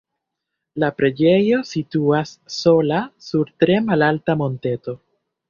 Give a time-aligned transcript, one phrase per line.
[0.83, 4.99] La preĝejo situas sola sur tre malalta monteto.